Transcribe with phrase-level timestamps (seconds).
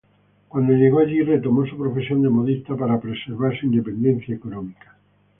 [0.47, 4.97] Cuando llegó allí retomó su profesión de modista, para preservar su independencia económica.